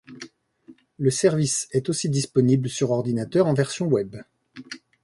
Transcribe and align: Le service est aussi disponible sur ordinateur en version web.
Le 0.97 1.11
service 1.11 1.67
est 1.73 1.87
aussi 1.87 2.09
disponible 2.09 2.69
sur 2.69 2.89
ordinateur 2.89 3.45
en 3.45 3.53
version 3.53 3.85
web. 3.85 4.15